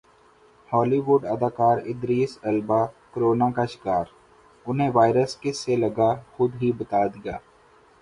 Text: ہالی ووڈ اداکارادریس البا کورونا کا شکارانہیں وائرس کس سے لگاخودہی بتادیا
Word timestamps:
ہالی 0.69 0.99
ووڈ 1.05 1.21
اداکارادریس 1.33 2.31
البا 2.49 2.81
کورونا 3.11 3.47
کا 3.55 3.65
شکارانہیں 3.73 4.91
وائرس 4.95 5.31
کس 5.41 5.55
سے 5.65 5.73
لگاخودہی 5.83 6.71
بتادیا 6.79 7.35